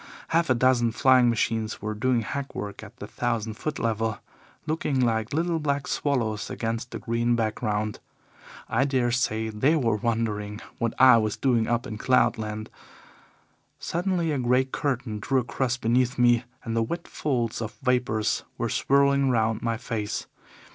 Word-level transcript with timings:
Half 0.29 0.49
a 0.49 0.55
dozen 0.55 0.91
flying 0.91 1.29
machines 1.29 1.79
were 1.79 1.93
doing 1.93 2.23
hackwork 2.23 2.81
at 2.81 2.97
the 2.97 3.05
thousand 3.05 3.53
foot 3.53 3.77
level, 3.77 4.17
looking 4.65 4.99
like 4.99 5.31
little 5.31 5.59
black 5.59 5.87
swallows 5.87 6.49
against 6.49 6.89
the 6.89 6.97
green 6.97 7.35
background. 7.35 7.99
I 8.67 8.83
dare 8.85 9.11
say 9.11 9.49
they 9.49 9.75
were 9.75 9.97
wondering 9.97 10.59
what 10.79 10.95
I 10.99 11.17
was 11.17 11.37
doing 11.37 11.67
up 11.67 11.85
in 11.85 11.99
cloud 11.99 12.39
land. 12.39 12.71
Suddenly 13.77 14.31
a 14.31 14.39
grey 14.39 14.63
curtain 14.65 15.19
drew 15.19 15.41
across 15.41 15.77
beneath 15.77 16.17
me 16.17 16.45
and 16.63 16.75
the 16.75 16.81
wet 16.81 17.07
folds 17.07 17.61
of 17.61 17.77
vapours 17.83 18.43
were 18.57 18.69
swirling 18.69 19.29
round 19.29 19.61
my 19.61 19.77
face. 19.77 20.25